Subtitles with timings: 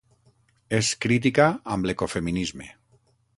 [0.77, 2.73] És crítica amb l'ecofeminisme.